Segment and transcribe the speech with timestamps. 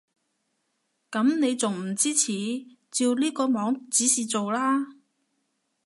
[1.11, 2.31] 噉你仲唔支持？
[2.89, 4.95] 照呢個網指示做啦